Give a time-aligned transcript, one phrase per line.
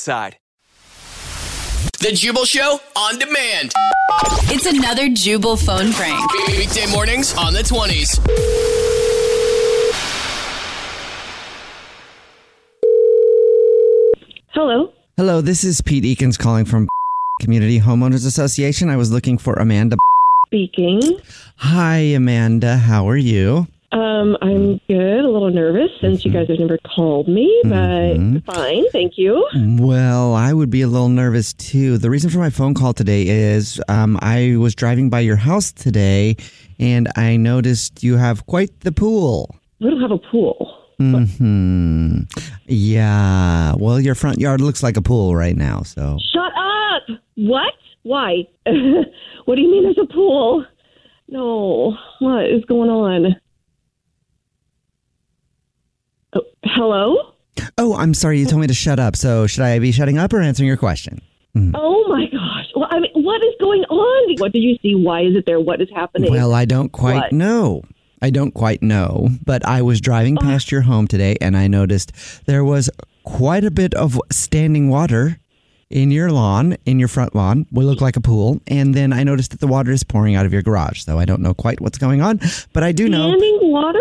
[0.00, 0.38] Side.
[2.00, 3.72] The Jubal Show on demand.
[4.44, 6.32] It's another Jubal phone prank.
[6.48, 8.18] Weekday mornings on the 20s.
[14.52, 14.92] Hello.
[15.16, 16.88] Hello, this is Pete Eakins calling from
[17.42, 18.88] Community Homeowners Association.
[18.88, 19.96] I was looking for Amanda.
[20.46, 21.02] Speaking.
[21.56, 22.78] Hi, Amanda.
[22.78, 23.66] How are you?
[23.92, 25.24] Um, I'm good.
[25.24, 28.44] A little nervous since you guys have never called me, but Mhm.
[28.44, 28.84] fine.
[28.92, 29.44] Thank you.
[29.80, 31.98] Well, I would be a little nervous too.
[31.98, 35.72] The reason for my phone call today is um, I was driving by your house
[35.72, 36.36] today
[36.78, 39.56] and I noticed you have quite the pool.
[39.80, 40.76] We don't have a pool.
[40.98, 42.20] Hmm.
[42.68, 43.74] Yeah.
[43.76, 45.82] Well, your front yard looks like a pool right now.
[45.82, 46.16] So.
[46.32, 47.18] Shut up.
[47.36, 47.72] What?
[48.02, 48.46] Why?
[48.66, 50.64] what do you mean there's a pool?
[51.28, 51.96] No.
[52.20, 53.34] What is going on?
[56.34, 57.32] Oh, hello?
[57.78, 58.38] Oh, I'm sorry.
[58.38, 59.16] You told me to shut up.
[59.16, 61.20] So should I be shutting up or answering your question?
[61.56, 61.72] Mm-hmm.
[61.74, 62.66] Oh my gosh.
[62.76, 64.36] Well, I mean, what is going on?
[64.38, 64.94] What do you see?
[64.94, 65.60] Why is it there?
[65.60, 66.30] What is happening?
[66.30, 67.32] Well, I don't quite What?
[67.32, 67.82] know.
[68.22, 70.42] I don't quite know, but I was driving Oh.
[70.42, 72.12] past your home today and I noticed
[72.46, 72.90] there was
[73.24, 75.38] quite a bit of standing water
[75.88, 77.66] in your lawn, in your front lawn.
[77.72, 78.60] Will look like a pool.
[78.68, 81.00] And then I noticed that the water is pouring out of your garage.
[81.02, 82.40] So I don't know quite what's going on,
[82.72, 83.30] but I do know.
[83.30, 83.98] Standing water?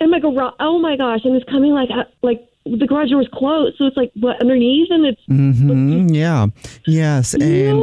[0.00, 0.54] And my garage.
[0.60, 1.20] Oh my gosh!
[1.24, 4.40] And it's coming like uh, like the garage door was closed, so it's like what
[4.40, 6.46] underneath, and it's hmm yeah.
[6.86, 7.34] Yes.
[7.34, 7.82] And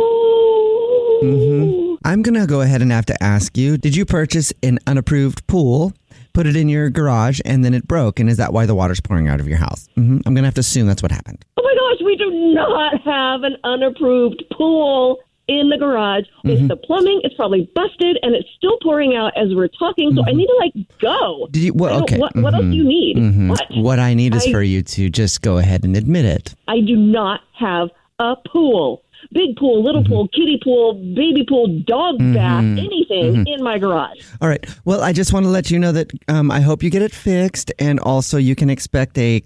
[1.24, 1.98] Mhm.
[2.06, 5.46] I'm going to go ahead and have to ask you Did you purchase an unapproved
[5.48, 5.94] pool,
[6.34, 8.20] put it in your garage, and then it broke?
[8.20, 9.88] And is that why the water's pouring out of your house?
[9.96, 11.44] hmm I'm going to have to assume that's what happened.
[11.58, 16.26] Oh my gosh, we do not have an unapproved pool in the garage.
[16.46, 16.52] Mhm.
[16.52, 17.22] It's the plumbing.
[17.24, 20.14] It's probably busted, and it's still pouring out as we're talking.
[20.16, 21.48] So I need to like go.
[21.52, 21.74] Did you?
[21.74, 22.18] Well, okay.
[22.18, 23.18] What, what else do you need?
[23.18, 23.50] mhm.
[23.50, 23.66] What?
[23.76, 26.56] What I need is I- for you to just go ahead and admit it.
[26.68, 27.90] I do not have
[28.20, 29.04] a pool.
[29.34, 30.14] Big pool, little Mm-hmm.
[30.14, 34.18] pool, kiddie pool, baby pool, dog bath, anything in my garage.
[34.40, 34.64] All right.
[34.86, 37.12] Well, I just want to let you know that um, I hope you get it
[37.12, 39.42] fixed, and also you can expect a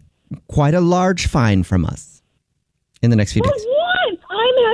[0.48, 2.22] quite a large fine from us
[3.02, 3.66] in the next few days.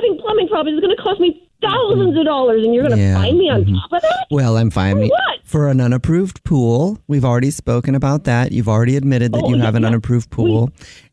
[0.08, 0.78] Having plumbing problems.
[0.78, 3.50] is going to cost me thousands of dollars, and you're going to Yeah, find me
[3.50, 3.80] on mhm.
[3.82, 4.28] top of that?
[4.32, 4.98] Well, I'm fine.
[4.98, 5.40] For what?
[5.44, 8.52] For an unapproved pool, we've already spoken about that.
[8.52, 9.90] You've already admitted that Oh, you yeah, have an yeah.
[9.90, 10.70] unapproved pool,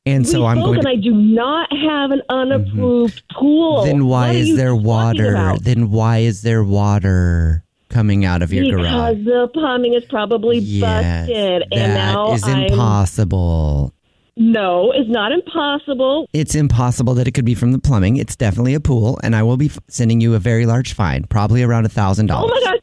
[0.06, 0.88] and so we I'm going to.
[0.88, 3.84] I do not have an unapproved pool.
[3.84, 5.31] Then why is there water?
[5.32, 5.62] about?
[5.64, 9.16] Then why is there water coming out of your because garage?
[9.19, 13.93] Because the plumbing is probably Yes, busted, and now is I'm impossible.
[14.37, 16.26] No, it's not impossible.
[16.32, 18.17] It's impossible that it could be from the plumbing.
[18.17, 21.25] It's definitely a pool, and I will be f- sending you a very large fine,
[21.25, 22.50] probably around a thousand dollars.
[22.55, 22.81] Oh my gosh,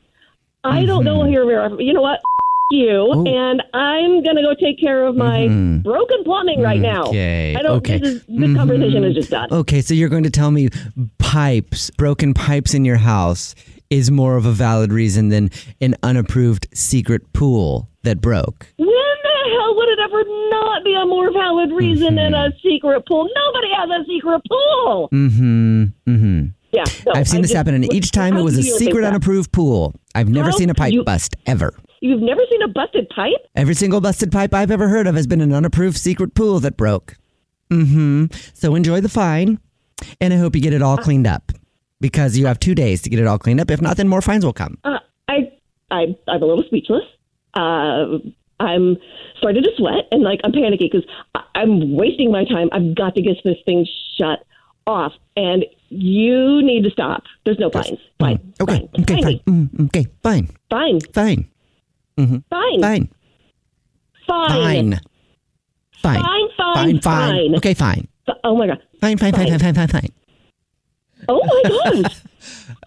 [0.63, 1.29] I don't know Mhm.
[1.29, 1.45] here.
[1.45, 1.71] Vera.
[1.79, 2.15] You know what?
[2.19, 2.23] F-
[2.71, 3.23] You Oh.
[3.25, 5.81] and I'm gonna go take care of my Mhm.
[5.81, 7.05] broken plumbing right now.
[7.05, 7.55] Okay.
[7.57, 7.77] I don't.
[7.77, 7.97] okay.
[7.97, 9.47] This is this conversation is just done.
[9.51, 10.69] Okay, so you're going to tell me
[11.17, 13.55] pipes, broken pipes in your house
[13.89, 15.49] is more of a valid reason than
[15.81, 18.67] an unapproved secret pool that broke.
[19.49, 23.27] Hell would it ever not be a more valid reason than a secret pool?
[23.35, 25.09] Nobody has a secret pool.
[25.13, 25.83] Mm-hmm.
[26.07, 26.45] Mm-hmm.
[26.71, 29.03] Yeah, no, I've seen I this just- happen, and each time it was a secret
[29.03, 29.93] unapproved pool.
[30.13, 31.73] I've never How seen a pipe you- bust ever.
[32.01, 33.33] You've never seen a busted pipe?
[33.55, 36.77] Every single busted pipe I've ever heard of has been an unapproved secret pool that
[36.77, 37.17] broke.
[37.71, 38.25] Mm-hmm.
[38.53, 39.59] So enjoy the fine,
[40.21, 41.51] and I hope you get it all cleaned up
[41.99, 43.69] because you have two days to get it all cleaned up.
[43.69, 44.77] If not, then more fines will come.
[44.85, 45.51] Uh, I,
[45.91, 47.03] I, I'm a little speechless.
[47.53, 48.19] Uh,
[48.59, 48.97] I'm
[49.37, 51.05] starting to sweat and like I'm panicking because
[51.55, 52.69] I'm wasting my time.
[52.71, 54.45] I've got to get this thing shut
[54.87, 57.23] off, and you need to stop.
[57.45, 57.99] There's no fines.
[58.19, 58.53] Fine.
[58.61, 58.77] Okay.
[58.77, 59.01] Fine.
[59.01, 59.21] Okay.
[59.21, 59.39] Fine.
[59.39, 60.05] Mm, okay.
[60.23, 60.49] Fine.
[60.69, 60.99] Fine.
[61.13, 61.49] Fine.
[62.17, 62.37] Mm-hmm.
[62.49, 62.81] Fine.
[62.81, 63.09] Fine.
[64.27, 64.49] Fine.
[64.49, 64.99] Fine.
[66.01, 66.21] Fine.
[66.21, 66.21] Fine.
[66.57, 66.75] Fine.
[66.75, 67.01] Fine.
[67.01, 67.55] Fine.
[67.55, 67.73] Okay.
[67.73, 68.07] Fine.
[68.43, 68.81] Oh my god.
[69.01, 69.17] Fine.
[69.17, 69.33] Fine.
[69.33, 69.47] Fine.
[69.47, 69.59] Fine.
[69.59, 69.75] Fine.
[69.75, 69.87] Fine.
[69.87, 70.09] Fine.
[71.29, 72.21] Oh my gosh.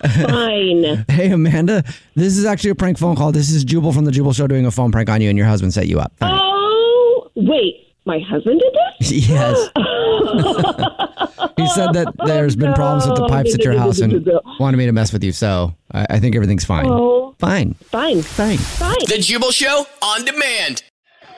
[0.27, 1.05] Fine.
[1.09, 1.85] Hey Amanda,
[2.15, 3.31] this is actually a prank phone call.
[3.33, 5.47] This is Jubal from the Jubal Show doing a phone prank on you, and your
[5.47, 6.13] husband set you up.
[6.19, 6.39] Fine.
[6.43, 7.89] Oh wait.
[8.05, 9.13] My husband did this?
[9.29, 9.71] Yes.
[11.57, 14.29] he said that there's been problems with the pipes at your house and
[14.59, 15.31] wanted me to mess with you.
[15.33, 16.87] So I, I think everything's fine.
[16.89, 17.35] Oh.
[17.39, 17.75] Fine.
[17.75, 18.23] Fine.
[18.23, 18.59] Fine.
[18.59, 18.97] Fine.
[19.07, 20.83] The Jubal Show on demand.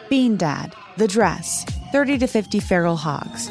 [0.08, 3.50] Bean Dad, The Dress, 30 to 50 Feral Hogs.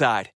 [0.00, 0.30] outside.